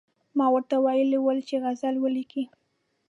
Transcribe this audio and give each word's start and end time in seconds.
ما 0.37 0.45
ورته 0.53 0.75
ویلي 0.85 1.19
ول 1.21 1.39
چې 1.47 1.55
غزل 1.63 1.95
ولیکئ. 1.99 2.43